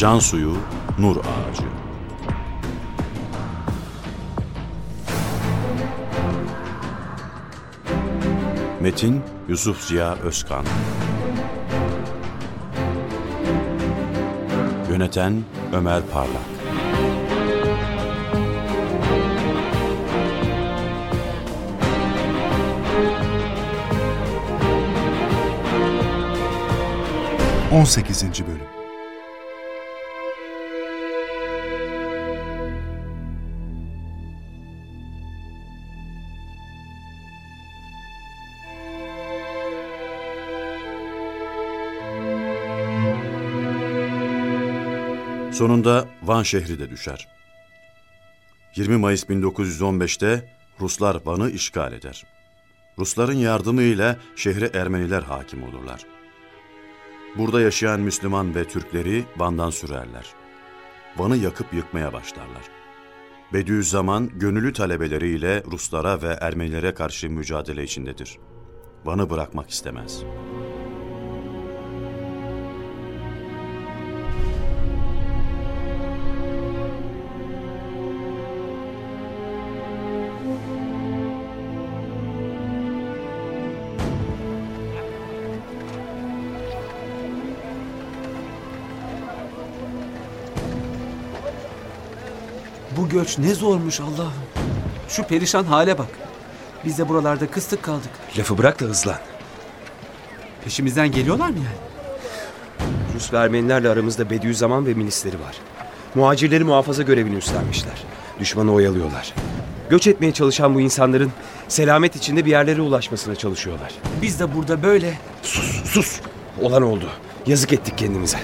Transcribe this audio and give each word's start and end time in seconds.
Can 0.00 0.18
suyu, 0.18 0.56
nur 0.98 1.16
ağacı. 1.16 1.62
Metin 8.80 9.22
Yusuf 9.48 9.80
Ziya 9.82 10.14
Özkan. 10.14 10.64
Yöneten 14.90 15.44
Ömer 15.72 16.02
Parlak. 16.12 16.42
On 27.72 27.84
sekizinci 27.84 28.46
Bölüm 28.46 28.59
Sonunda 45.60 46.08
Van 46.22 46.42
şehri 46.42 46.78
de 46.78 46.90
düşer. 46.90 47.28
20 48.76 48.96
Mayıs 48.96 49.24
1915'te 49.24 50.56
Ruslar 50.80 51.20
Van'ı 51.24 51.50
işgal 51.50 51.92
eder. 51.92 52.26
Rusların 52.98 53.36
yardımıyla 53.36 54.16
şehre 54.36 54.70
Ermeniler 54.74 55.22
hakim 55.22 55.62
olurlar. 55.62 56.06
Burada 57.38 57.60
yaşayan 57.60 58.00
Müslüman 58.00 58.54
ve 58.54 58.64
Türkleri 58.64 59.24
Van'dan 59.36 59.70
sürerler. 59.70 60.26
Van'ı 61.16 61.36
yakıp 61.36 61.74
yıkmaya 61.74 62.12
başlarlar. 62.12 62.62
Bediüzzaman 63.52 64.30
gönüllü 64.38 64.72
talebeleriyle 64.72 65.62
Ruslara 65.70 66.22
ve 66.22 66.38
Ermenilere 66.40 66.94
karşı 66.94 67.30
mücadele 67.30 67.84
içindedir. 67.84 68.38
Van'ı 69.04 69.30
bırakmak 69.30 69.70
istemez. 69.70 70.22
Göç 93.10 93.38
ne 93.38 93.54
zormuş 93.54 94.00
Allah'ım. 94.00 94.32
Şu 95.08 95.22
perişan 95.22 95.64
hale 95.64 95.98
bak. 95.98 96.08
Biz 96.84 96.98
de 96.98 97.08
buralarda 97.08 97.50
kıstık 97.50 97.82
kaldık. 97.82 98.10
Lafı 98.38 98.58
bırak 98.58 98.80
da 98.80 98.84
hızlan. 98.84 99.18
Peşimizden 100.64 101.12
geliyorlar 101.12 101.48
mı 101.50 101.56
yani? 101.56 101.90
Rus 103.14 103.32
ve 103.32 103.36
Ermenilerle 103.36 103.88
aramızda 103.88 104.30
Bediüzzaman 104.30 104.86
ve 104.86 104.94
milisleri 104.94 105.40
var. 105.40 105.56
Muhacirleri 106.14 106.64
muhafaza 106.64 107.02
görevini 107.02 107.36
üstlenmişler. 107.36 108.04
Düşmanı 108.40 108.72
oyalıyorlar. 108.72 109.34
Göç 109.90 110.06
etmeye 110.06 110.32
çalışan 110.32 110.74
bu 110.74 110.80
insanların 110.80 111.32
selamet 111.68 112.16
içinde 112.16 112.44
bir 112.44 112.50
yerlere 112.50 112.80
ulaşmasına 112.80 113.34
çalışıyorlar. 113.34 113.92
Biz 114.22 114.40
de 114.40 114.54
burada 114.54 114.82
böyle. 114.82 115.18
Sus, 115.42 115.84
sus! 115.84 116.20
Olan 116.62 116.82
oldu. 116.82 117.08
Yazık 117.46 117.72
ettik 117.72 117.98
kendimize. 117.98 118.38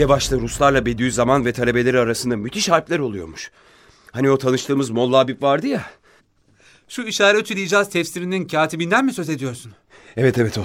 Gevaş'ta 0.00 0.36
Ruslarla 0.36 0.86
Bediüzzaman 0.86 1.44
ve 1.44 1.52
talebeleri 1.52 1.98
arasında 1.98 2.36
müthiş 2.36 2.68
harpler 2.68 2.98
oluyormuş. 2.98 3.50
Hani 4.12 4.30
o 4.30 4.38
tanıştığımız 4.38 4.90
Molla 4.90 5.18
Habib 5.18 5.42
vardı 5.42 5.66
ya. 5.66 5.84
Şu 6.88 7.02
işaret 7.02 7.50
icaz 7.50 7.90
tefsirinin 7.90 8.44
katibinden 8.44 9.04
mi 9.04 9.12
söz 9.12 9.28
ediyorsun? 9.30 9.72
Evet 10.16 10.38
evet 10.38 10.58
o. 10.58 10.64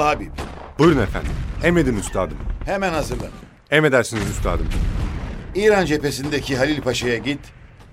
Molla 0.00 0.10
Habib, 0.10 0.30
Buyurun 0.78 1.00
efendim. 1.02 1.32
Emredin 1.64 1.96
üstadım. 1.96 2.36
hemen 2.64 2.92
hazırlan. 2.92 3.28
Emredersiniz 3.70 4.30
üstadım. 4.30 4.66
İran 5.54 5.84
cephesindeki 5.84 6.56
Halil 6.56 6.80
Paşa'ya 6.82 7.16
git, 7.16 7.38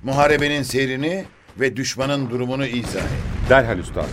muharebenin 0.03 0.63
seyrini 0.63 1.25
ve 1.59 1.75
düşmanın 1.75 2.29
durumunu 2.29 2.65
izah 2.65 2.99
et. 3.01 3.49
Derhal 3.49 3.77
üstadım. 3.79 4.09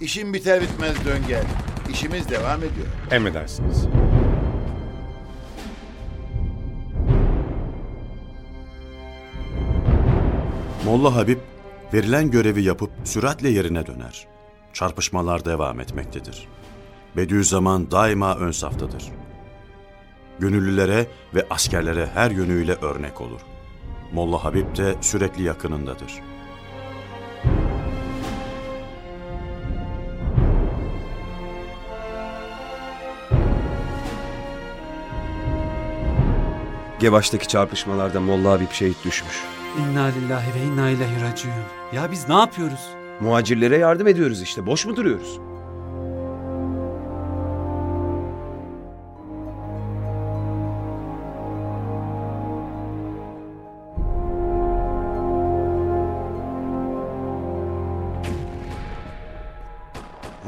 İşin 0.00 0.34
biter 0.34 0.60
bitmez 0.62 1.04
dön 1.04 1.18
gel. 1.28 1.44
İşimiz 1.92 2.28
devam 2.30 2.58
ediyor. 2.58 2.86
Emredersiniz. 3.10 3.86
Molla 10.84 11.16
Habib 11.16 11.38
verilen 11.94 12.30
görevi 12.30 12.62
yapıp 12.62 12.90
süratle 13.04 13.48
yerine 13.48 13.86
döner. 13.86 14.26
Çarpışmalar 14.72 15.44
devam 15.44 15.80
etmektedir. 15.80 16.48
Bediüzzaman 17.16 17.90
daima 17.90 18.36
ön 18.36 18.50
saftadır. 18.50 19.04
Gönüllülere 20.38 21.06
ve 21.34 21.46
askerlere 21.50 22.06
her 22.14 22.30
yönüyle 22.30 22.74
örnek 22.74 23.20
olur. 23.20 23.40
Molla 24.12 24.44
Habib 24.44 24.76
de 24.76 24.94
sürekli 25.00 25.42
yakınındadır. 25.42 26.12
Gevaş'taki 37.00 37.48
çarpışmalarda 37.48 38.20
Molla 38.20 38.50
Habib 38.50 38.70
şehit 38.72 39.04
düşmüş. 39.04 39.44
İnna 39.78 40.04
lillahi 40.04 40.54
ve 40.54 40.64
inna 40.64 40.88
ileyhi 40.90 41.22
raciun. 41.22 41.54
Ya 41.92 42.10
biz 42.10 42.28
ne 42.28 42.34
yapıyoruz? 42.34 42.88
Muhacirlere 43.20 43.78
yardım 43.78 44.06
ediyoruz 44.06 44.42
işte. 44.42 44.66
Boş 44.66 44.86
mu 44.86 44.96
duruyoruz? 44.96 45.38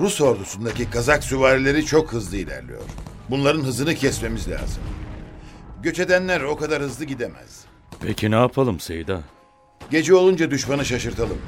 Rus 0.00 0.20
ordusundaki 0.20 0.90
Kazak 0.90 1.24
süvarileri 1.24 1.86
çok 1.86 2.12
hızlı 2.12 2.36
ilerliyor. 2.36 2.80
Bunların 3.30 3.60
hızını 3.64 3.94
kesmemiz 3.94 4.48
lazım. 4.48 4.82
Göç 5.82 5.98
edenler 5.98 6.40
o 6.40 6.56
kadar 6.56 6.82
hızlı 6.82 7.04
gidemez. 7.04 7.64
Peki 8.00 8.30
ne 8.30 8.34
yapalım 8.34 8.80
Seyda? 8.80 9.20
Gece 9.90 10.14
olunca 10.14 10.50
düşmanı 10.50 10.84
şaşırtalım. 10.84 11.38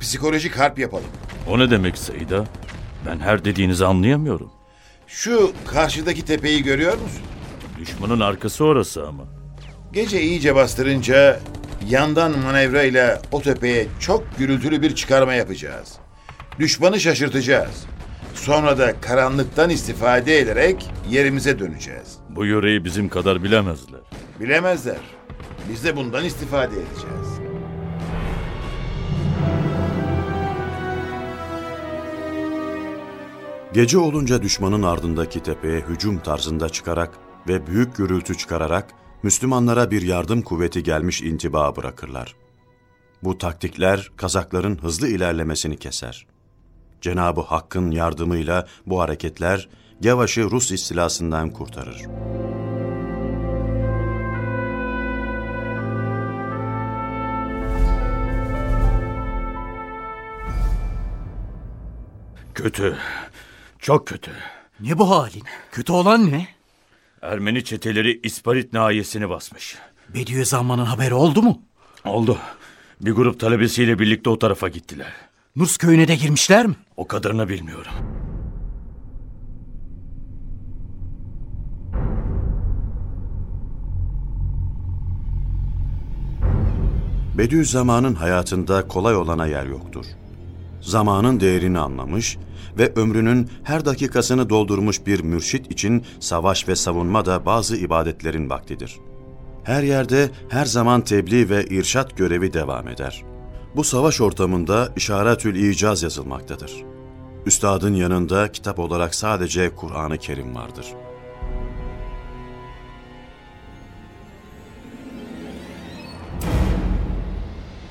Psikolojik 0.00 0.58
harp 0.58 0.78
yapalım. 0.78 1.10
O 1.48 1.58
ne 1.58 1.70
demek 1.70 1.98
Seyda? 1.98 2.46
Ben 3.06 3.18
her 3.18 3.44
dediğinizi 3.44 3.84
anlayamıyorum. 3.84 4.50
Şu 5.06 5.52
karşıdaki 5.66 6.24
tepeyi 6.24 6.62
görüyor 6.62 6.92
musun? 6.92 7.22
Düşmanın 7.78 8.20
arkası 8.20 8.64
orası 8.64 9.06
ama. 9.06 9.24
Gece 9.92 10.22
iyice 10.22 10.54
bastırınca 10.54 11.40
yandan 11.88 12.38
manevrayla 12.38 13.22
o 13.32 13.42
tepeye 13.42 13.86
çok 14.00 14.38
gürültülü 14.38 14.82
bir 14.82 14.94
çıkarma 14.94 15.34
yapacağız. 15.34 15.92
Düşmanı 16.58 17.00
şaşırtacağız. 17.00 17.86
Sonra 18.34 18.78
da 18.78 19.00
karanlıktan 19.00 19.70
istifade 19.70 20.38
ederek 20.38 20.90
yerimize 21.10 21.58
döneceğiz. 21.58 22.18
Bu 22.30 22.44
yöreyi 22.44 22.84
bizim 22.84 23.08
kadar 23.08 23.42
bilemezler. 23.42 24.00
Bilemezler. 24.40 25.00
Biz 25.70 25.84
de 25.84 25.96
bundan 25.96 26.24
istifade 26.24 26.74
edeceğiz. 26.74 27.40
Gece 33.72 33.98
olunca 33.98 34.42
düşmanın 34.42 34.82
ardındaki 34.82 35.42
tepeye 35.42 35.80
hücum 35.80 36.18
tarzında 36.18 36.68
çıkarak 36.68 37.14
ve 37.48 37.66
büyük 37.66 37.96
gürültü 37.96 38.36
çıkararak 38.36 38.90
Müslümanlara 39.22 39.90
bir 39.90 40.02
yardım 40.02 40.42
kuvveti 40.42 40.82
gelmiş 40.82 41.22
intiba 41.22 41.76
bırakırlar. 41.76 42.36
Bu 43.22 43.38
taktikler 43.38 44.10
Kazakların 44.16 44.78
hızlı 44.82 45.08
ilerlemesini 45.08 45.76
keser. 45.76 46.26
Cenab-ı 47.00 47.40
Hakk'ın 47.40 47.90
yardımıyla 47.90 48.66
bu 48.86 49.00
hareketler 49.00 49.68
Gevaş'ı 50.00 50.50
Rus 50.50 50.72
istilasından 50.72 51.50
kurtarır. 51.50 52.02
Kötü. 62.54 62.96
Çok 63.78 64.06
kötü. 64.06 64.30
Ne 64.80 64.98
bu 64.98 65.10
halin? 65.10 65.42
Kötü 65.72 65.92
olan 65.92 66.30
ne? 66.30 66.48
Ermeni 67.22 67.64
çeteleri 67.64 68.20
İsparit 68.22 68.72
nahiyesini 68.72 69.28
basmış. 69.28 69.76
Bediüzzaman'ın 70.08 70.84
haberi 70.84 71.14
oldu 71.14 71.42
mu? 71.42 71.62
Oldu. 72.04 72.38
Bir 73.00 73.12
grup 73.12 73.40
talebesiyle 73.40 73.98
birlikte 73.98 74.30
o 74.30 74.38
tarafa 74.38 74.68
gittiler. 74.68 75.12
Nurs 75.56 75.76
köyüne 75.76 76.08
de 76.08 76.14
girmişler 76.14 76.66
mi? 76.66 76.74
O 76.96 77.06
kadarını 77.08 77.48
bilmiyorum. 77.48 77.92
Bediüzzaman'ın 87.38 88.14
hayatında 88.14 88.88
kolay 88.88 89.16
olana 89.16 89.46
yer 89.46 89.66
yoktur. 89.66 90.06
Zamanın 90.80 91.40
değerini 91.40 91.78
anlamış 91.78 92.38
ve 92.78 92.92
ömrünün 92.96 93.50
her 93.64 93.84
dakikasını 93.84 94.50
doldurmuş 94.50 95.06
bir 95.06 95.20
mürşit 95.20 95.72
için 95.72 96.04
savaş 96.20 96.68
ve 96.68 96.76
savunma 96.76 97.24
da 97.24 97.46
bazı 97.46 97.76
ibadetlerin 97.76 98.50
vaktidir. 98.50 98.96
Her 99.64 99.82
yerde 99.82 100.30
her 100.48 100.64
zaman 100.64 101.00
tebliğ 101.00 101.50
ve 101.50 101.64
irşat 101.64 102.16
görevi 102.16 102.52
devam 102.52 102.88
eder. 102.88 103.35
Bu 103.76 103.84
savaş 103.84 104.20
ortamında 104.20 104.92
işaretül 104.96 105.54
icaz 105.54 106.02
yazılmaktadır. 106.02 106.84
Üstadın 107.46 107.94
yanında 107.94 108.52
kitap 108.52 108.78
olarak 108.78 109.14
sadece 109.14 109.74
Kur'an-ı 109.74 110.18
Kerim 110.18 110.54
vardır. 110.54 110.86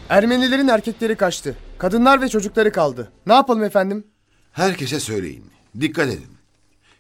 Ermenilerin 0.10 0.68
erkekleri 0.68 1.16
kaçtı. 1.16 1.58
Kadınlar 1.78 2.22
ve 2.22 2.30
çocukları 2.30 2.72
kaldı. 2.72 3.12
Ne 3.28 3.34
yapalım 3.34 3.64
efendim? 3.64 4.08
Herkese 4.52 5.00
söyleyin. 5.00 5.46
Dikkat 5.80 6.08
edin. 6.08 6.38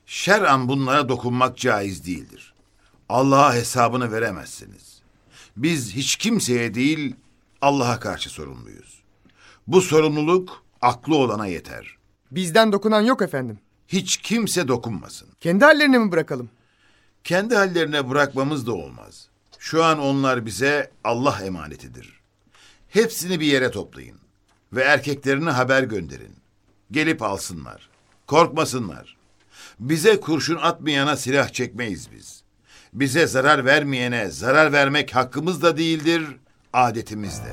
Şer'an 0.06 0.68
bunlara 0.68 1.10
dokunmak 1.10 1.58
caiz 1.58 2.06
değildir. 2.06 2.54
Allah'a 3.10 3.54
hesabını 3.54 4.12
veremezsiniz. 4.12 5.02
Biz 5.58 5.96
hiç 5.96 6.16
kimseye 6.16 6.74
değil 6.74 7.16
Allah'a 7.62 8.00
karşı 8.00 8.30
sorumluyuz. 8.30 9.04
Bu 9.68 9.82
sorumluluk 9.82 10.64
aklı 10.82 11.16
olana 11.16 11.48
yeter. 11.48 11.98
Bizden 12.32 12.72
dokunan 12.72 13.02
yok 13.02 13.22
efendim. 13.22 13.60
Hiç 13.88 14.18
kimse 14.18 14.68
dokunmasın. 14.68 15.28
Kendi 15.40 15.66
hallerine 15.66 15.98
mi 15.98 16.12
bırakalım? 16.12 16.50
Kendi 17.24 17.56
hallerine 17.56 18.10
bırakmamız 18.10 18.68
da 18.68 18.74
olmaz. 18.74 19.28
Şu 19.60 19.84
an 19.84 20.00
onlar 20.00 20.46
bize 20.46 20.92
Allah 21.04 21.40
emanetidir. 21.46 22.20
Hepsini 22.90 23.40
bir 23.40 23.46
yere 23.46 23.72
toplayın 23.72 24.18
ve 24.74 24.82
erkeklerine 24.82 25.50
haber 25.50 25.84
gönderin. 25.84 26.36
Gelip 26.92 27.22
alsınlar. 27.22 27.90
Korkmasınlar. 28.28 29.18
Bize 29.80 30.20
kurşun 30.20 30.56
atmayana 30.56 31.18
silah 31.18 31.50
çekmeyiz 31.50 32.12
biz. 32.12 32.44
Bize 32.94 33.28
zarar 33.28 33.66
vermeyene 33.66 34.30
zarar 34.30 34.72
vermek 34.74 35.16
hakkımız 35.16 35.62
da 35.62 35.78
değildir, 35.78 36.24
adetimiz 36.76 37.44
de. 37.44 37.52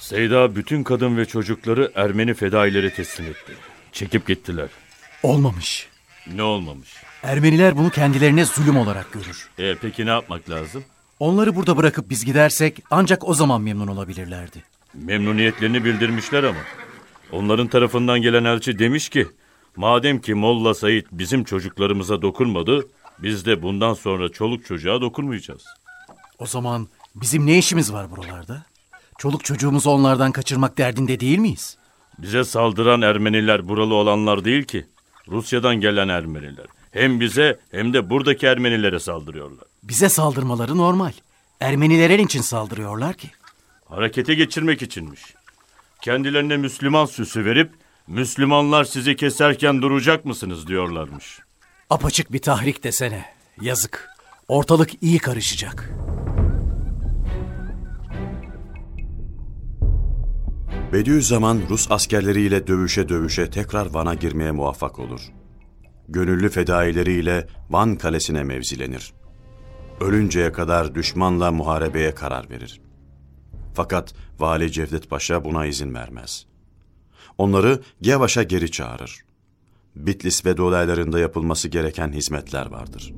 Seyda 0.00 0.56
bütün 0.56 0.82
kadın 0.82 1.16
ve 1.16 1.26
çocukları 1.26 1.92
Ermeni 1.94 2.34
fedailere 2.34 2.94
teslim 2.94 3.26
etti. 3.26 3.52
Çekip 3.92 4.26
gittiler. 4.26 4.68
Olmamış. 5.22 5.88
Ne 6.34 6.42
olmamış? 6.42 6.88
Ermeniler 7.22 7.76
bunu 7.76 7.90
kendilerine 7.90 8.44
zulüm 8.44 8.76
olarak 8.76 9.12
görür. 9.12 9.48
E 9.58 9.74
peki 9.80 10.06
ne 10.06 10.10
yapmak 10.10 10.50
lazım? 10.50 10.84
Onları 11.20 11.56
burada 11.56 11.76
bırakıp 11.76 12.10
biz 12.10 12.24
gidersek 12.24 12.82
ancak 12.90 13.28
o 13.28 13.34
zaman 13.34 13.62
memnun 13.62 13.86
olabilirlerdi. 13.86 14.62
Memnuniyetlerini 14.94 15.84
bildirmişler 15.84 16.44
ama. 16.44 16.58
Onların 17.32 17.66
tarafından 17.68 18.22
gelen 18.22 18.44
elçi 18.44 18.78
demiş 18.78 19.08
ki, 19.08 19.26
madem 19.76 20.20
ki 20.20 20.34
Molla 20.34 20.74
Said 20.74 21.06
bizim 21.12 21.44
çocuklarımıza 21.44 22.22
dokunmadı, 22.22 22.88
biz 23.18 23.46
de 23.46 23.62
bundan 23.62 23.94
sonra 23.94 24.28
çoluk 24.28 24.66
çocuğa 24.66 25.00
dokunmayacağız. 25.00 25.64
O 26.38 26.46
zaman 26.46 26.88
bizim 27.14 27.46
ne 27.46 27.58
işimiz 27.58 27.92
var 27.92 28.10
buralarda? 28.10 28.62
Çoluk 29.18 29.44
çocuğumuzu 29.44 29.90
onlardan 29.90 30.32
kaçırmak 30.32 30.78
derdinde 30.78 31.20
değil 31.20 31.38
miyiz? 31.38 31.76
Bize 32.18 32.44
saldıran 32.44 33.02
Ermeniler 33.02 33.68
buralı 33.68 33.94
olanlar 33.94 34.44
değil 34.44 34.64
ki. 34.64 34.86
Rusya'dan 35.28 35.80
gelen 35.80 36.08
Ermeniler. 36.08 36.66
Hem 36.90 37.20
bize 37.20 37.60
hem 37.70 37.92
de 37.92 38.10
buradaki 38.10 38.46
Ermenilere 38.46 38.98
saldırıyorlar. 38.98 39.69
Bize 39.82 40.08
saldırmaları 40.08 40.76
normal. 40.76 41.12
Ermenilere 41.60 42.22
için 42.22 42.40
saldırıyorlar 42.40 43.14
ki? 43.14 43.30
Harekete 43.84 44.34
geçirmek 44.34 44.82
içinmiş. 44.82 45.20
Kendilerine 46.00 46.56
Müslüman 46.56 47.06
süsü 47.06 47.44
verip 47.44 47.70
Müslümanlar 48.06 48.84
sizi 48.84 49.16
keserken 49.16 49.82
duracak 49.82 50.24
mısınız 50.24 50.66
diyorlarmış. 50.66 51.40
Apaçık 51.90 52.32
bir 52.32 52.38
tahrik 52.38 52.84
desene. 52.84 53.24
Yazık. 53.60 54.08
Ortalık 54.48 55.02
iyi 55.02 55.18
karışacak. 55.18 55.90
Bediüzzaman 60.92 61.60
Rus 61.70 61.90
askerleriyle 61.90 62.66
dövüşe 62.66 63.08
dövüşe 63.08 63.50
tekrar 63.50 63.86
Van'a 63.86 64.14
girmeye 64.14 64.50
muvaffak 64.50 64.98
olur. 64.98 65.20
Gönüllü 66.08 66.50
fedaileriyle 66.50 67.46
Van 67.70 67.96
kalesine 67.96 68.42
mevzilenir. 68.42 69.12
Ölünceye 70.00 70.52
kadar 70.52 70.94
düşmanla 70.94 71.52
muharebeye 71.52 72.14
karar 72.14 72.50
verir. 72.50 72.80
Fakat 73.74 74.14
Vali 74.38 74.72
Cevdet 74.72 75.10
Paşa 75.10 75.44
buna 75.44 75.66
izin 75.66 75.94
vermez. 75.94 76.46
Onları 77.38 77.80
Gevaş'a 78.02 78.42
geri 78.42 78.70
çağırır. 78.70 79.20
Bitlis 79.96 80.46
ve 80.46 80.56
dolaylarında 80.56 81.18
yapılması 81.18 81.68
gereken 81.68 82.12
hizmetler 82.12 82.66
vardır. 82.66 83.12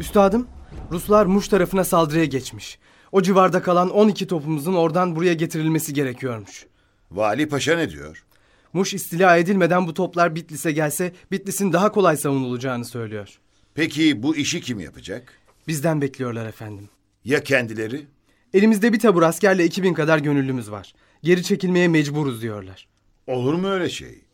Üstadım, 0.00 0.46
Ruslar 0.92 1.26
Muş 1.26 1.48
tarafına 1.48 1.84
saldırıya 1.84 2.24
geçmiş. 2.24 2.78
O 3.12 3.22
civarda 3.22 3.62
kalan 3.62 3.90
12 3.90 4.26
topumuzun 4.26 4.74
oradan 4.74 5.16
buraya 5.16 5.34
getirilmesi 5.34 5.94
gerekiyormuş. 5.94 6.71
Vali 7.14 7.48
Paşa 7.48 7.76
ne 7.76 7.90
diyor? 7.90 8.24
Muş 8.72 8.94
istila 8.94 9.36
edilmeden 9.36 9.86
bu 9.86 9.94
toplar 9.94 10.34
Bitlis'e 10.34 10.72
gelse 10.72 11.12
Bitlis'in 11.30 11.72
daha 11.72 11.92
kolay 11.92 12.16
savunulacağını 12.16 12.84
söylüyor. 12.84 13.38
Peki 13.74 14.22
bu 14.22 14.36
işi 14.36 14.60
kim 14.60 14.80
yapacak? 14.80 15.32
Bizden 15.68 16.00
bekliyorlar 16.00 16.46
efendim. 16.46 16.88
Ya 17.24 17.42
kendileri? 17.42 18.06
Elimizde 18.54 18.92
bir 18.92 18.98
tabur 18.98 19.22
askerle 19.22 19.64
2000 19.64 19.94
kadar 19.94 20.18
gönüllümüz 20.18 20.70
var. 20.70 20.94
Geri 21.22 21.42
çekilmeye 21.42 21.88
mecburuz 21.88 22.42
diyorlar. 22.42 22.88
Olur 23.26 23.54
mu 23.54 23.68
öyle 23.68 23.90
şey? 23.90 24.24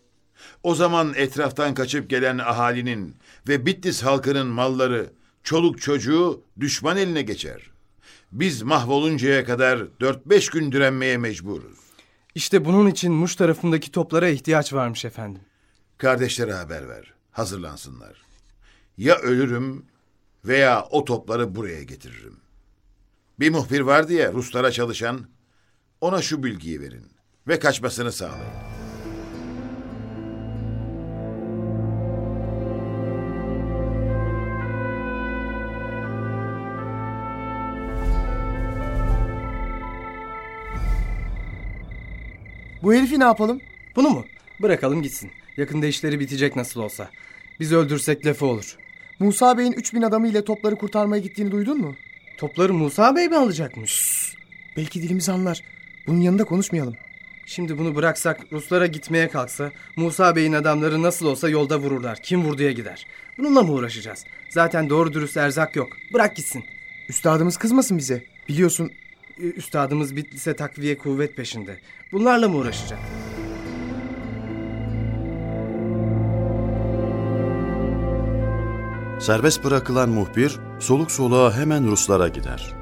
O 0.62 0.74
zaman 0.74 1.12
etraftan 1.16 1.74
kaçıp 1.74 2.10
gelen 2.10 2.38
ahalinin 2.38 3.16
ve 3.48 3.66
Bitlis 3.66 4.02
halkının 4.02 4.46
malları, 4.46 5.10
çoluk 5.42 5.80
çocuğu 5.80 6.42
düşman 6.60 6.96
eline 6.96 7.22
geçer. 7.22 7.70
Biz 8.32 8.62
mahvoluncaya 8.62 9.44
kadar 9.44 9.78
4-5 10.00 10.52
gün 10.52 10.72
direnmeye 10.72 11.18
mecburuz. 11.18 11.87
İşte 12.38 12.64
bunun 12.64 12.86
için 12.86 13.12
Muş 13.12 13.36
tarafındaki 13.36 13.92
toplara 13.92 14.28
ihtiyaç 14.28 14.72
varmış 14.72 15.04
efendim. 15.04 15.42
Kardeşlere 15.96 16.52
haber 16.52 16.88
ver. 16.88 17.14
Hazırlansınlar. 17.30 18.22
Ya 18.98 19.16
ölürüm 19.16 19.86
veya 20.44 20.86
o 20.90 21.04
topları 21.04 21.54
buraya 21.54 21.82
getiririm. 21.82 22.36
Bir 23.40 23.50
muhbir 23.50 23.80
vardı 23.80 24.12
ya 24.12 24.32
Ruslara 24.32 24.70
çalışan. 24.70 25.26
Ona 26.00 26.22
şu 26.22 26.42
bilgiyi 26.42 26.80
verin 26.80 27.06
ve 27.48 27.58
kaçmasını 27.58 28.12
sağlayın. 28.12 28.87
Bu 42.88 42.94
herifi 42.94 43.20
ne 43.20 43.24
yapalım? 43.24 43.60
Bunu 43.96 44.08
mu? 44.08 44.24
Bırakalım 44.62 45.02
gitsin. 45.02 45.30
Yakında 45.56 45.86
işleri 45.86 46.20
bitecek 46.20 46.56
nasıl 46.56 46.80
olsa. 46.80 47.10
Biz 47.60 47.72
öldürsek 47.72 48.26
lafı 48.26 48.46
olur. 48.46 48.76
Musa 49.18 49.58
Bey'in 49.58 49.72
3000 49.72 50.02
adamı 50.02 50.28
ile 50.28 50.44
topları 50.44 50.76
kurtarmaya 50.76 51.22
gittiğini 51.22 51.50
duydun 51.50 51.78
mu? 51.78 51.96
Topları 52.38 52.74
Musa 52.74 53.16
Bey 53.16 53.28
mi 53.28 53.36
alacakmış? 53.36 54.24
Belki 54.76 55.02
dilimizi 55.02 55.32
anlar. 55.32 55.62
Bunun 56.06 56.20
yanında 56.20 56.44
konuşmayalım. 56.44 56.94
Şimdi 57.46 57.78
bunu 57.78 57.94
bıraksak 57.94 58.40
Ruslara 58.52 58.86
gitmeye 58.86 59.28
kalksa 59.28 59.72
Musa 59.96 60.36
Bey'in 60.36 60.52
adamları 60.52 61.02
nasıl 61.02 61.26
olsa 61.26 61.48
yolda 61.48 61.78
vururlar. 61.78 62.18
Kim 62.22 62.44
vurduya 62.44 62.72
gider. 62.72 63.06
Bununla 63.38 63.62
mı 63.62 63.72
uğraşacağız? 63.72 64.24
Zaten 64.48 64.90
doğru 64.90 65.12
dürüst 65.12 65.36
erzak 65.36 65.76
yok. 65.76 65.96
Bırak 66.12 66.36
gitsin. 66.36 66.64
Üstadımız 67.08 67.56
kızmasın 67.56 67.98
bize. 67.98 68.24
Biliyorsun 68.48 68.90
Üstadımız 69.38 70.16
Bitlis'e 70.16 70.56
takviye 70.56 70.98
kuvvet 70.98 71.36
peşinde. 71.36 71.78
Bunlarla 72.12 72.48
mı 72.48 72.56
uğraşacak? 72.56 72.98
Serbest 79.20 79.64
bırakılan 79.64 80.08
muhbir 80.08 80.58
soluk 80.80 81.10
soluğa 81.10 81.56
hemen 81.56 81.86
Ruslara 81.86 82.28
gider. 82.28 82.74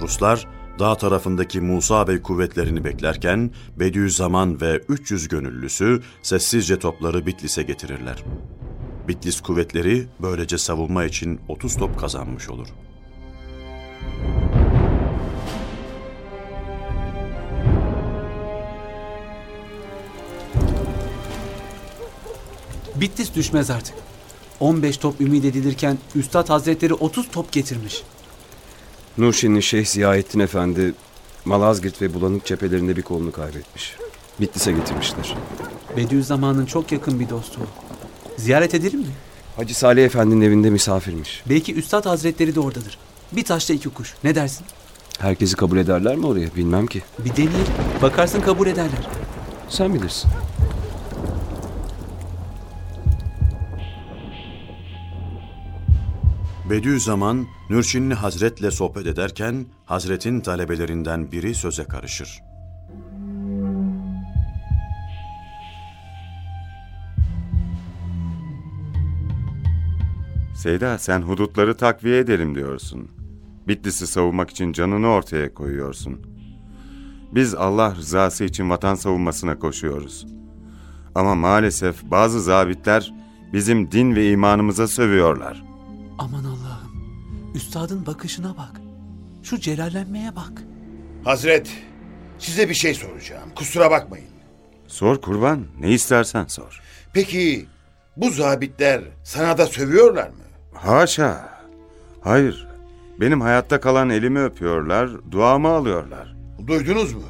Ruslar 0.00 0.48
dağ 0.78 0.94
tarafındaki 0.94 1.60
Musa 1.60 2.08
Bey 2.08 2.22
kuvvetlerini 2.22 2.84
beklerken 2.84 3.50
Bediüzzaman 3.76 4.60
ve 4.60 4.80
300 4.88 5.28
gönüllüsü 5.28 6.02
sessizce 6.22 6.78
topları 6.78 7.26
Bitlis'e 7.26 7.62
getirirler. 7.62 8.24
Bitlis 9.08 9.40
kuvvetleri 9.40 10.06
böylece 10.22 10.58
savunma 10.58 11.04
için 11.04 11.40
30 11.48 11.76
top 11.76 12.00
kazanmış 12.00 12.50
olur. 12.50 12.68
Bitlis 23.00 23.34
düşmez 23.34 23.70
artık. 23.70 23.94
15 24.60 24.96
top 24.96 25.20
ümit 25.20 25.44
edilirken 25.44 25.98
Üstad 26.14 26.48
Hazretleri 26.48 26.94
30 26.94 27.28
top 27.30 27.52
getirmiş. 27.52 28.02
Nurşin'in 29.18 29.60
Şeyh 29.60 29.86
Ziyaettin 29.86 30.40
Efendi 30.40 30.94
Malazgirt 31.44 32.02
ve 32.02 32.14
Bulanık 32.14 32.44
cephelerinde 32.44 32.96
bir 32.96 33.02
kolunu 33.02 33.32
kaybetmiş. 33.32 33.96
Bitlis'e 34.40 34.72
getirmişler. 34.72 35.36
Bediüzzaman'ın 35.96 36.66
çok 36.66 36.92
yakın 36.92 37.20
bir 37.20 37.28
dostu. 37.28 37.60
Ziyaret 38.36 38.74
edelim 38.74 39.00
mi? 39.00 39.06
Hacı 39.56 39.78
Salih 39.78 40.04
Efendi'nin 40.04 40.40
evinde 40.40 40.70
misafirmiş. 40.70 41.42
Belki 41.48 41.74
Üstad 41.74 42.06
Hazretleri 42.06 42.54
de 42.54 42.60
oradadır. 42.60 42.98
Bir 43.32 43.44
taşla 43.44 43.74
iki 43.74 43.88
kuş. 43.88 44.14
Ne 44.24 44.34
dersin? 44.34 44.66
Herkesi 45.18 45.56
kabul 45.56 45.78
ederler 45.78 46.16
mi 46.16 46.26
oraya 46.26 46.54
bilmem 46.56 46.86
ki. 46.86 47.02
Bir 47.18 47.30
deneyelim. 47.36 47.66
Bakarsın 48.02 48.40
kabul 48.40 48.66
ederler. 48.66 49.08
Sen 49.68 49.94
bilirsin. 49.94 50.30
Bediüzzaman, 56.70 57.46
Nurşinli 57.70 58.14
Hazret'le 58.14 58.70
sohbet 58.70 59.06
ederken 59.06 59.66
Hazret'in 59.84 60.40
talebelerinden 60.40 61.32
biri 61.32 61.54
söze 61.54 61.84
karışır. 61.84 62.42
Seyda 70.54 70.98
sen 70.98 71.22
hudutları 71.22 71.76
takviye 71.76 72.18
edelim 72.18 72.54
diyorsun. 72.54 73.08
Bitlis'i 73.68 74.06
savunmak 74.06 74.50
için 74.50 74.72
canını 74.72 75.08
ortaya 75.08 75.54
koyuyorsun. 75.54 76.20
Biz 77.32 77.54
Allah 77.54 77.94
rızası 77.94 78.44
için 78.44 78.70
vatan 78.70 78.94
savunmasına 78.94 79.58
koşuyoruz. 79.58 80.26
Ama 81.14 81.34
maalesef 81.34 82.02
bazı 82.04 82.40
zabitler 82.40 83.14
bizim 83.52 83.90
din 83.90 84.16
ve 84.16 84.30
imanımıza 84.30 84.88
sövüyorlar. 84.88 85.62
Aman 86.18 86.44
Allah'ım. 86.44 86.55
Üstadın 87.56 88.06
bakışına 88.06 88.56
bak. 88.56 88.80
Şu 89.42 89.60
celallenmeye 89.60 90.36
bak. 90.36 90.62
Hazret, 91.24 91.72
size 92.38 92.68
bir 92.68 92.74
şey 92.74 92.94
soracağım. 92.94 93.50
Kusura 93.54 93.90
bakmayın. 93.90 94.28
Sor 94.86 95.20
kurban, 95.20 95.66
ne 95.80 95.90
istersen 95.90 96.46
sor. 96.46 96.80
Peki 97.12 97.66
bu 98.16 98.30
zabitler 98.30 99.02
sana 99.24 99.58
da 99.58 99.66
sövüyorlar 99.66 100.28
mı? 100.28 100.44
Haşa. 100.74 101.58
Hayır. 102.20 102.68
Benim 103.20 103.40
hayatta 103.40 103.80
kalan 103.80 104.10
elimi 104.10 104.40
öpüyorlar, 104.40 105.10
duamı 105.30 105.68
alıyorlar. 105.68 106.36
Duydunuz 106.66 107.12
mu? 107.12 107.22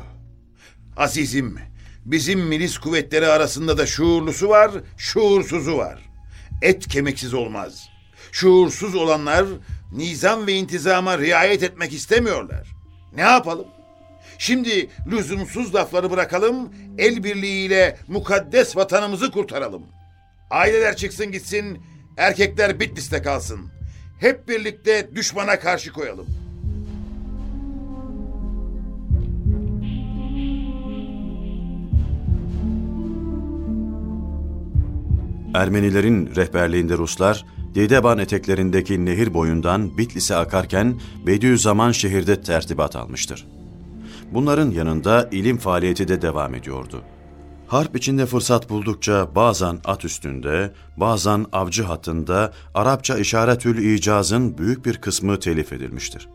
Azizim, 0.97 1.59
bizim 2.05 2.41
milis 2.41 2.79
kuvvetleri 2.79 3.27
arasında 3.27 3.79
da 3.79 3.87
şuurlusu 3.87 4.49
var, 4.49 4.71
şuursuzu 4.97 5.77
var. 5.77 6.01
Et 6.63 6.89
kemiksiz 6.89 7.35
olmaz. 7.35 7.89
Şuursuz 8.33 8.95
olanlar 8.95 9.47
nizam 9.97 10.47
ve 10.47 10.53
intizama 10.53 11.19
riayet 11.19 11.63
etmek 11.63 11.93
istemiyorlar. 11.93 12.69
Ne 13.15 13.21
yapalım? 13.21 13.67
Şimdi 14.39 14.91
lüzumsuz 15.11 15.75
lafları 15.75 16.11
bırakalım, 16.11 16.73
el 16.99 17.25
birliğiyle 17.25 17.97
mukaddes 18.09 18.77
vatanımızı 18.77 19.31
kurtaralım. 19.31 19.83
Aileler 20.51 20.97
çıksın 20.97 21.33
gitsin, 21.33 21.83
erkekler 22.17 22.81
Bitlis'te 22.81 23.23
kalsın. 23.23 23.61
Hep 24.21 24.49
birlikte 24.49 25.11
düşmana 25.15 25.61
karşı 25.61 25.93
koyalım. 25.93 26.27
Ermenilerin 35.55 36.35
rehberliğinde 36.37 36.95
Ruslar, 36.95 37.45
Dideban 37.77 38.19
eteklerindeki 38.19 39.05
nehir 39.05 39.35
boyundan 39.35 39.99
Bitlis'e 39.99 40.37
akarken 40.37 41.01
Bediüzzaman 41.27 41.93
şehirde 41.93 42.43
tertibat 42.43 42.97
almıştır. 42.97 43.47
Bunların 44.33 44.71
yanında 44.71 45.29
ilim 45.33 45.59
faaliyeti 45.59 46.09
de 46.09 46.23
devam 46.23 46.55
ediyordu. 46.55 47.03
Harp 47.67 47.97
içinde 47.97 48.27
fırsat 48.27 48.71
buldukça 48.71 49.35
bazen 49.35 49.79
at 49.85 50.05
üstünde, 50.05 50.73
bazen 50.97 51.47
avcı 51.53 51.83
hattında 51.83 52.53
Arapça 52.75 53.19
işaretül 53.19 53.95
icazın 53.95 54.59
büyük 54.59 54.87
bir 54.87 54.97
kısmı 54.97 55.41
telif 55.41 55.73
edilmiştir. 55.73 56.29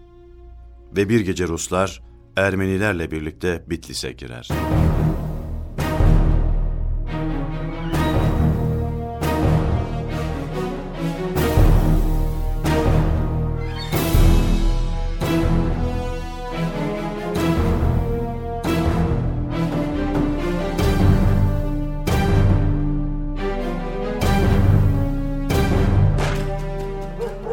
Ve 0.96 1.10
bir 1.10 1.20
gece 1.20 1.48
Ruslar 1.48 2.02
Ermenilerle 2.38 3.12
birlikte 3.12 3.64
Bitlis'e 3.70 4.12
girer. 4.12 4.50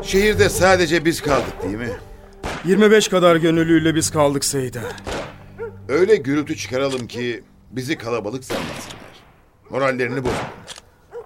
Şehirde 0.09 0.49
sadece 0.49 1.05
biz 1.05 1.23
kaldık 1.23 1.63
değil 1.63 1.75
mi? 1.75 1.91
25 2.65 3.09
kadar 3.09 3.37
gönüllüyle 3.37 3.95
biz 3.95 4.11
kaldık 4.11 4.45
Seyda. 4.45 4.81
Öyle 5.89 6.17
gürültü 6.17 6.57
çıkaralım 6.57 7.07
ki 7.07 7.43
bizi 7.71 7.99
kalabalık 7.99 8.45
sanmasınlar. 8.45 8.99
Morallerini 9.71 10.25
bozalım. 10.25 10.39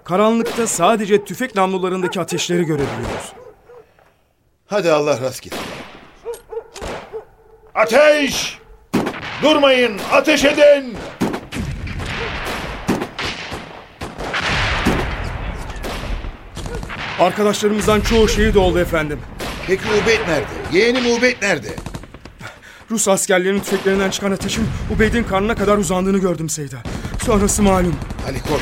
Karanlıkta 0.03 0.67
sadece 0.67 1.25
tüfek 1.25 1.55
namlularındaki 1.55 2.21
ateşleri 2.21 2.65
görebiliyoruz. 2.65 3.33
Hadi 4.67 4.91
Allah 4.91 5.21
rast 5.21 5.41
getir. 5.41 5.59
Ateş! 7.75 8.59
Durmayın, 9.43 9.99
ateş 10.11 10.45
edin! 10.45 10.97
Arkadaşlarımızdan 17.23 18.01
çoğu 18.01 18.29
şehit 18.29 18.57
oldu 18.57 18.79
efendim. 18.79 19.19
Peki 19.67 19.83
Ubeyd 20.03 20.19
nerede? 20.27 20.45
Yeğenim 20.77 21.05
Ubeyd 21.17 21.41
nerede? 21.41 21.75
Rus 22.91 23.07
askerlerinin 23.07 23.59
tüfeklerinden 23.59 24.09
çıkan 24.09 24.31
ateşin 24.31 24.65
Ubeyd'in 24.95 25.23
karnına 25.23 25.55
kadar 25.55 25.77
uzandığını 25.77 26.17
gördüm 26.17 26.49
Seyda. 26.49 26.77
Sonrası 27.25 27.63
malum. 27.63 27.95
Ali 28.27 28.41
koş. 28.41 28.61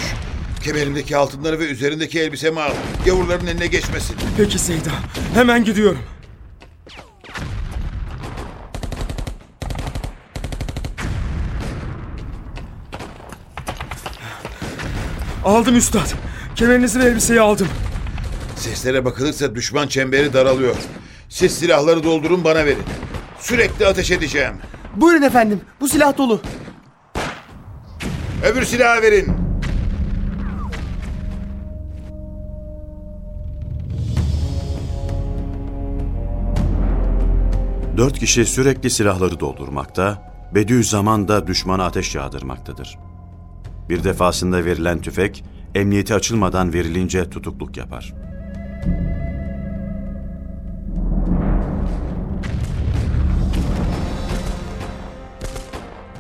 Kemerimdeki 0.63 1.17
altınları 1.17 1.59
ve 1.59 1.65
üzerindeki 1.65 2.19
elbisemi 2.19 2.61
al. 2.61 2.71
Gavurların 3.05 3.47
eline 3.47 3.67
geçmesin. 3.67 4.15
Peki 4.37 4.59
Seyda. 4.59 4.91
Hemen 5.33 5.65
gidiyorum. 5.65 5.99
Aldım 15.45 15.75
üstad. 15.75 16.13
Kemerinizi 16.55 16.99
ve 16.99 17.03
elbiseyi 17.03 17.41
aldım. 17.41 17.67
Seslere 18.61 19.05
bakılırsa 19.05 19.55
düşman 19.55 19.87
çemberi 19.87 20.33
daralıyor. 20.33 20.75
Siz 21.29 21.51
silahları 21.59 22.03
doldurun 22.03 22.43
bana 22.43 22.65
verin. 22.65 22.83
Sürekli 23.39 23.87
ateş 23.87 24.11
edeceğim. 24.11 24.53
Buyurun 24.95 25.21
efendim. 25.21 25.61
Bu 25.79 25.89
silah 25.89 26.17
dolu. 26.17 26.41
Öbür 28.45 28.65
silahı 28.65 29.01
verin. 29.01 29.27
Dört 37.97 38.19
kişi 38.19 38.45
sürekli 38.45 38.89
silahları 38.89 39.39
doldurmakta, 39.39 40.31
Bediüzzaman 40.55 41.27
da 41.27 41.47
düşmana 41.47 41.85
ateş 41.85 42.15
yağdırmaktadır. 42.15 42.97
Bir 43.89 44.03
defasında 44.03 44.65
verilen 44.65 45.01
tüfek, 45.01 45.43
emniyeti 45.75 46.15
açılmadan 46.15 46.73
verilince 46.73 47.29
tutukluk 47.29 47.77
yapar. 47.77 48.20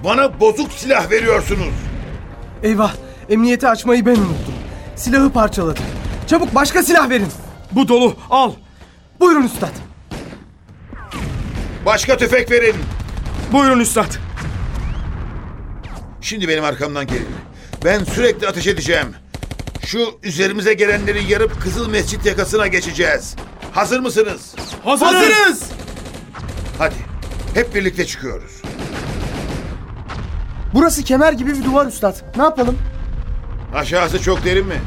Bana 0.03 0.39
bozuk 0.39 0.71
silah 0.71 1.11
veriyorsunuz. 1.11 1.73
Eyvah 2.63 2.93
emniyeti 3.29 3.67
açmayı 3.67 4.05
ben 4.05 4.11
unuttum. 4.15 4.53
Silahı 4.95 5.31
parçaladı. 5.31 5.79
Çabuk 6.27 6.55
başka 6.55 6.83
silah 6.83 7.09
verin. 7.09 7.27
Bu 7.71 7.87
dolu 7.87 8.15
al. 8.29 8.53
Buyurun 9.19 9.43
üstad. 9.43 9.71
Başka 11.85 12.17
tüfek 12.17 12.51
verin. 12.51 12.75
Buyurun 13.51 13.79
üstad. 13.79 14.13
Şimdi 16.21 16.47
benim 16.47 16.63
arkamdan 16.63 17.07
gelin. 17.07 17.27
Ben 17.85 18.03
sürekli 18.03 18.47
ateş 18.47 18.67
edeceğim. 18.67 19.07
Şu 19.85 20.19
üzerimize 20.23 20.73
gelenleri 20.73 21.31
yarıp 21.31 21.61
Kızıl 21.61 21.89
Mescit 21.89 22.25
yakasına 22.25 22.67
geçeceğiz. 22.67 23.35
Hazır 23.71 23.99
mısınız? 23.99 24.55
Hazırız. 24.83 25.63
Hadi. 26.77 26.95
Hep 27.53 27.75
birlikte 27.75 28.05
çıkıyoruz. 28.05 28.60
Burası 30.73 31.03
kemer 31.03 31.33
gibi 31.33 31.49
bir 31.57 31.63
duvar 31.63 31.85
üstad. 31.85 32.15
Ne 32.37 32.43
yapalım? 32.43 32.77
Aşağısı 33.75 34.21
çok 34.21 34.45
derin 34.45 34.67
mi? 34.67 34.81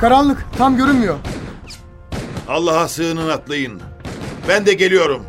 Karanlık, 0.00 0.44
tam 0.58 0.76
görünmüyor. 0.76 1.16
Allah'a 2.48 2.88
sığının 2.88 3.28
atlayın. 3.28 3.80
Ben 4.48 4.66
de 4.66 4.72
geliyorum. 4.74 5.22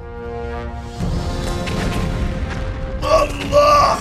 Allah! 3.03 3.97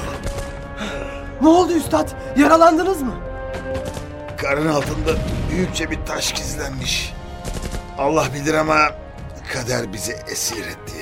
Ne 1.42 1.48
oldu 1.48 1.72
üstad? 1.72 2.08
Yaralandınız 2.36 3.02
mı? 3.02 3.14
Karın 4.36 4.68
altında 4.68 5.10
büyükçe 5.50 5.90
bir 5.90 5.98
taş 6.06 6.32
gizlenmiş. 6.32 7.12
Allah 7.98 8.24
bilir 8.34 8.54
ama 8.54 8.76
kader 9.52 9.92
bizi 9.92 10.12
esir 10.12 10.66
etti. 10.66 10.96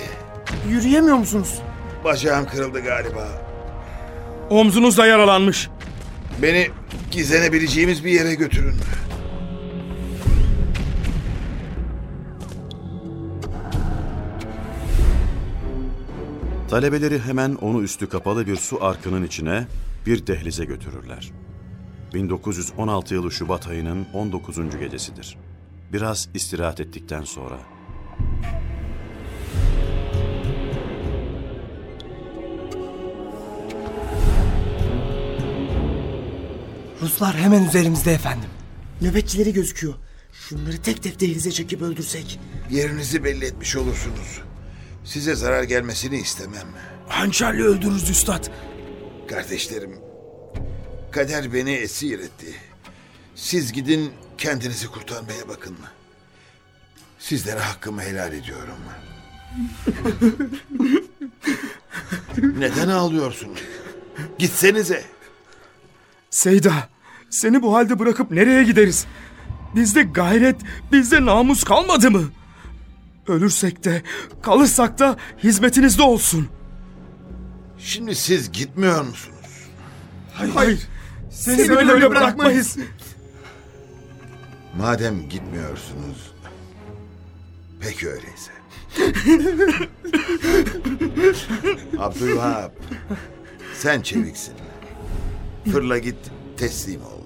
Yürüyemiyor 0.69 1.17
musunuz? 1.17 1.59
Bacağım 2.05 2.47
kırıldı 2.47 2.81
galiba. 2.81 3.27
Omzunuz 4.51 4.99
da 4.99 5.07
yaralanmış. 5.07 5.69
Beni 6.43 6.69
gizlenebileceğimiz 7.11 8.05
bir 8.05 8.11
yere 8.11 8.35
götürün. 8.35 8.75
Talebeleri 16.71 17.19
hemen 17.19 17.55
onu 17.55 17.83
üstü 17.83 18.09
kapalı 18.09 18.47
bir 18.47 18.57
su 18.57 18.85
arkının 18.85 19.27
içine 19.27 19.67
bir 20.07 20.27
dehlize 20.27 20.65
götürürler. 20.65 21.31
1916 22.15 23.15
yılı 23.15 23.33
Şubat 23.33 23.69
ayının 23.69 24.07
19. 24.15 24.79
gecesidir. 24.79 25.37
Biraz 25.93 26.29
istirahat 26.35 26.81
ettikten 26.81 27.23
sonra 27.23 27.59
Ruslar 37.05 37.37
hemen 37.37 37.65
üzerimizde 37.65 38.13
efendim. 38.13 38.51
Nöbetçileri 39.01 39.53
gözüküyor. 39.53 39.95
Şunları 40.33 40.83
tek 40.83 41.03
tek 41.03 41.21
dehlize 41.21 41.53
çekip 41.53 41.83
öldürsek. 41.83 42.41
Yerinizi 42.71 43.25
belli 43.25 43.45
etmiş 43.45 43.77
olursunuz. 43.77 44.41
Size 45.05 45.35
zarar 45.35 45.63
gelmesini 45.63 46.17
istemem. 46.17 46.67
Hançerle 47.09 47.63
öldürürüz 47.63 48.11
üstad. 48.11 48.51
Kardeşlerim, 49.29 49.99
kader 51.11 51.53
beni 51.53 51.71
esir 51.73 52.19
etti. 52.19 52.55
Siz 53.35 53.73
gidin 53.73 54.13
kendinizi 54.39 54.87
kurtarmaya 54.87 55.49
bakın. 55.49 55.77
Sizlere 57.19 57.61
hakkımı 57.61 58.03
helal 58.03 58.33
ediyorum. 58.33 58.79
Neden 62.59 62.89
ağlıyorsunuz? 62.89 63.59
Gitsenize. 64.39 65.05
Seyda, 66.31 66.89
seni 67.35 67.63
bu 67.63 67.75
halde 67.75 67.99
bırakıp 67.99 68.31
nereye 68.31 68.65
gideriz? 68.65 69.07
Bizde 69.75 70.03
gayret, 70.03 70.57
bizde 70.93 71.25
namus 71.25 71.65
kalmadı 71.65 72.11
mı? 72.11 72.23
Ölürsek 73.29 73.85
de, 73.85 74.03
kalırsak 74.43 74.99
da 74.99 75.17
hizmetinizde 75.43 76.03
olsun. 76.03 76.49
Şimdi 77.79 78.15
siz 78.15 78.53
gitmiyor 78.53 79.05
musunuz? 79.05 79.69
Hayır, 80.55 80.89
seni, 81.31 81.69
böyle, 81.69 82.11
bırakmayız. 82.11 82.77
Madem 84.79 85.29
gitmiyorsunuz, 85.29 86.33
peki 87.81 88.09
öyleyse. 88.09 88.53
Abdülvahap, 91.99 92.73
sen 93.75 94.01
çeviksin. 94.01 94.55
Fırla 95.73 95.99
git, 95.99 96.17
teslim 96.57 97.01
ol. 97.01 97.24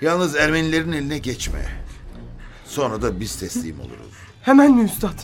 Yalnız 0.00 0.36
Ermenilerin 0.36 0.92
eline 0.92 1.18
geçme. 1.18 1.68
Sonra 2.64 3.02
da 3.02 3.20
biz 3.20 3.36
teslim 3.38 3.80
oluruz. 3.80 4.14
Hemen 4.42 4.72
mi 4.72 4.84
üstad? 4.84 5.18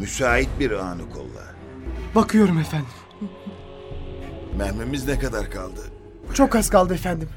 Müsait 0.00 0.48
bir 0.60 0.70
anı 0.70 1.10
kolla. 1.10 1.54
Bakıyorum 2.14 2.58
efendim. 2.58 2.88
Mermimiz 4.56 5.06
ne 5.06 5.18
kadar 5.18 5.50
kaldı? 5.50 5.80
Çok 6.34 6.56
az 6.56 6.70
kaldı 6.70 6.94
efendim. 6.94 7.28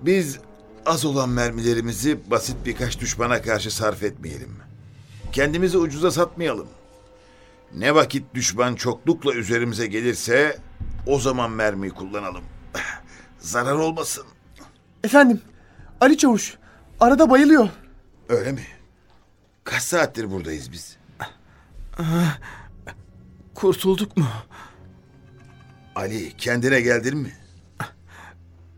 Biz 0.00 0.38
az 0.86 1.04
olan 1.04 1.28
mermilerimizi 1.28 2.30
basit 2.30 2.56
birkaç 2.66 3.00
düşmana 3.00 3.42
karşı 3.42 3.70
sarf 3.70 4.02
etmeyelim. 4.02 4.56
Kendimizi 5.32 5.78
ucuza 5.78 6.10
satmayalım. 6.10 6.68
Ne 7.74 7.94
vakit 7.94 8.34
düşman 8.34 8.74
çoklukla 8.74 9.34
üzerimize 9.34 9.86
gelirse 9.86 10.58
o 11.06 11.18
zaman 11.18 11.50
mermiyi 11.50 11.92
kullanalım. 11.92 12.44
Zarar 13.38 13.74
olmasın. 13.74 14.24
Efendim, 15.04 15.40
Ali 16.00 16.18
Çavuş. 16.18 16.56
Arada 17.00 17.30
bayılıyor. 17.30 17.68
Öyle 18.28 18.52
mi? 18.52 18.62
Kaç 19.64 19.82
saattir 19.82 20.30
buradayız 20.30 20.72
biz? 20.72 20.96
Kurtulduk 23.54 24.16
mu? 24.16 24.26
Ali 25.94 26.36
kendine 26.36 26.80
geldin 26.80 27.16
mi? 27.18 27.32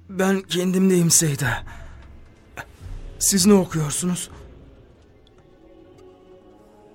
Ben 0.09 0.41
kendimdeyim 0.41 1.11
Seyda. 1.11 1.65
Siz 3.19 3.47
ne 3.47 3.53
okuyorsunuz? 3.53 4.31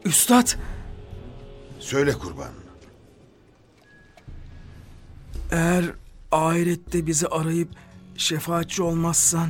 Üstad, 0.05 0.47
Söyle 1.79 2.13
kurban. 2.13 2.51
eğer 5.51 5.85
ahirette 6.31 7.07
bizi 7.07 7.27
arayıp 7.27 7.69
şefaatçi 8.17 8.83
olmazsan 8.83 9.49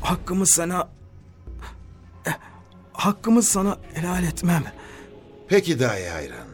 hakkımı 0.00 0.46
sana 0.46 0.88
eh, 2.26 2.32
hakkımı 2.92 3.42
sana 3.42 3.78
helal 3.94 4.24
etmem. 4.24 4.64
Peki 5.48 5.80
dahi 5.80 6.08
hayran. 6.08 6.46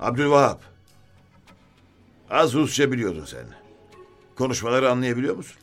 Abdülvahap. 0.00 0.62
Az 2.30 2.54
Rusça 2.54 2.92
biliyordun 2.92 3.24
sen. 3.24 3.44
Konuşmaları 4.36 4.90
anlayabiliyor 4.90 5.36
musun? 5.36 5.56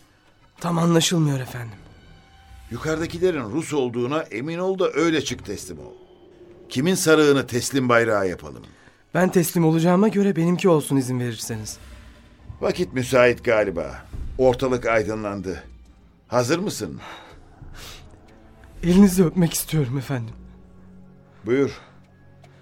Tam 0.59 0.77
anlaşılmıyor 0.77 1.39
efendim. 1.39 1.77
Yukarıdakilerin 2.71 3.43
Rus 3.43 3.73
olduğuna 3.73 4.21
emin 4.21 4.57
ol 4.59 4.79
da 4.79 4.91
öyle 4.91 5.21
çık 5.23 5.45
teslim 5.45 5.79
ol. 5.79 5.93
Kimin 6.69 6.95
sarığını 6.95 7.47
teslim 7.47 7.89
bayrağı 7.89 8.29
yapalım. 8.29 8.63
Ben 9.13 9.29
teslim 9.29 9.65
olacağıma 9.65 10.07
göre 10.07 10.35
benimki 10.35 10.69
olsun 10.69 10.95
izin 10.97 11.19
verirseniz. 11.19 11.77
Vakit 12.61 12.93
müsait 12.93 13.43
galiba. 13.43 14.08
Ortalık 14.39 14.85
aydınlandı. 14.85 15.63
Hazır 16.27 16.59
mısın? 16.59 16.99
Elinizi 18.83 19.25
öpmek 19.25 19.53
istiyorum 19.53 19.97
efendim. 19.97 20.35
Buyur. 21.45 21.71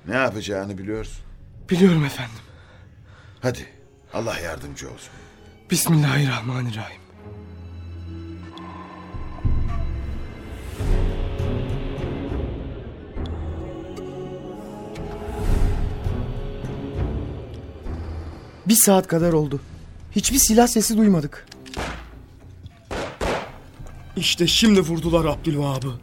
Ne 0.07 0.15
yapacağını 0.15 0.77
biliyorsun. 0.77 1.23
Biliyorum 1.69 2.05
efendim. 2.05 2.35
Hadi. 3.41 3.65
Allah 4.13 4.39
yardımcı 4.39 4.87
olsun. 4.87 5.09
Bismillahirrahmanirrahim. 5.71 7.01
Bir 18.67 18.75
saat 18.75 19.07
kadar 19.07 19.33
oldu. 19.33 19.61
Hiçbir 20.11 20.37
silah 20.37 20.67
sesi 20.67 20.97
duymadık. 20.97 21.45
İşte 24.17 24.47
şimdi 24.47 24.82
vurdular 24.82 25.25
Abdülvahab'ı. 25.25 25.93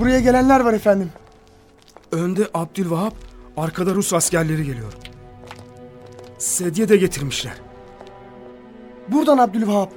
Buraya 0.00 0.20
gelenler 0.20 0.60
var 0.60 0.72
efendim. 0.72 1.10
Önde 2.12 2.48
Abdülvahap, 2.54 3.14
arkada 3.56 3.94
Rus 3.94 4.12
askerleri 4.12 4.64
geliyor. 4.64 4.92
Sedye 6.38 6.88
de 6.88 6.96
getirmişler. 6.96 7.54
Buradan 9.08 9.38
Abdülvahap. 9.38 9.92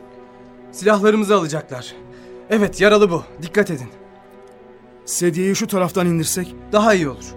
Silahlarımızı 0.72 1.36
alacaklar. 1.36 1.96
Evet 2.50 2.82
yaralı 2.82 3.12
bu. 3.12 3.24
Dikkat 3.42 3.72
edin. 3.72 3.90
Sedyeyi 5.06 5.56
şu 5.56 5.68
taraftan 5.68 6.08
indirsek. 6.08 6.56
Daha 6.72 6.94
iyi 6.94 7.10
olur. 7.10 7.36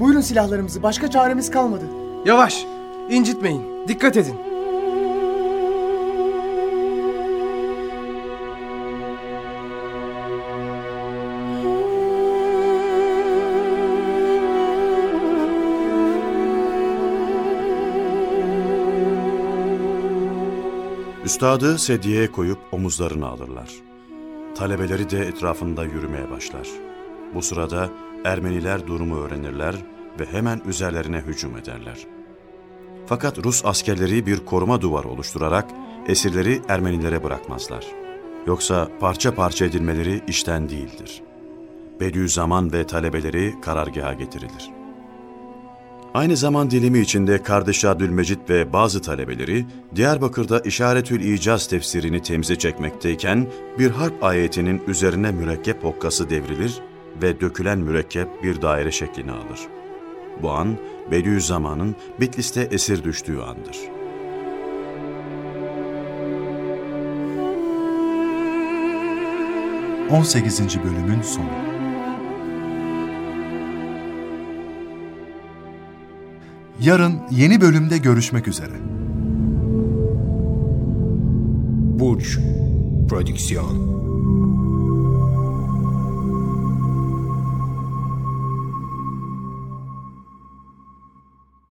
Buyurun 0.00 0.20
silahlarımızı. 0.20 0.82
Başka 0.82 1.10
çaremiz 1.10 1.50
kalmadı. 1.50 1.84
Yavaş. 2.26 2.64
İncitmeyin. 3.10 3.62
Dikkat 3.88 4.16
edin. 4.16 4.34
Üstadı 21.24 21.78
sedyeye 21.78 22.32
koyup 22.32 22.58
omuzlarına 22.72 23.26
alırlar. 23.26 23.70
Talebeleri 24.54 25.10
de 25.10 25.18
etrafında 25.18 25.84
yürümeye 25.84 26.30
başlar. 26.30 26.68
Bu 27.34 27.42
sırada 27.42 27.90
Ermeniler 28.24 28.86
durumu 28.86 29.20
öğrenirler 29.20 29.74
ve 30.20 30.26
hemen 30.26 30.60
üzerlerine 30.66 31.18
hücum 31.18 31.56
ederler. 31.56 32.19
Fakat 33.10 33.38
Rus 33.44 33.64
askerleri 33.64 34.26
bir 34.26 34.44
koruma 34.44 34.80
duvarı 34.80 35.08
oluşturarak 35.08 35.70
esirleri 36.06 36.62
Ermenilere 36.68 37.24
bırakmazlar. 37.24 37.86
Yoksa 38.46 38.88
parça 39.00 39.34
parça 39.34 39.64
edilmeleri 39.64 40.22
işten 40.28 40.68
değildir. 40.68 41.22
Bediüzzaman 42.00 42.72
ve 42.72 42.86
talebeleri 42.86 43.54
karargaha 43.62 44.12
getirilir. 44.12 44.70
Aynı 46.14 46.36
zaman 46.36 46.70
dilimi 46.70 46.98
içinde 46.98 47.42
kardeş 47.42 47.84
Abdülmecit 47.84 48.50
ve 48.50 48.72
bazı 48.72 49.02
talebeleri 49.02 49.66
Diyarbakır'da 49.96 50.60
İşaretül 50.60 51.20
İcaz 51.20 51.66
tefsirini 51.66 52.22
temize 52.22 52.56
çekmekteyken 52.56 53.46
bir 53.78 53.90
harp 53.90 54.24
ayetinin 54.24 54.82
üzerine 54.86 55.32
mürekkep 55.32 55.84
hokkası 55.84 56.30
devrilir 56.30 56.80
ve 57.22 57.40
dökülen 57.40 57.78
mürekkep 57.78 58.42
bir 58.42 58.62
daire 58.62 58.92
şeklini 58.92 59.32
alır. 59.32 59.79
Bu 60.42 60.50
an 60.50 60.76
Bediüzzaman'ın 61.10 61.96
Bitlis'te 62.20 62.60
esir 62.60 63.04
düştüğü 63.04 63.40
andır. 63.40 63.78
On 70.10 70.22
sekizinci 70.22 70.84
bölümün 70.84 71.22
sonu. 71.22 71.70
Yarın 76.80 77.20
yeni 77.30 77.60
bölümde 77.60 77.98
görüşmek 77.98 78.48
üzere. 78.48 78.74
Burç 81.98 82.38
Prodüksiyon 83.08 83.89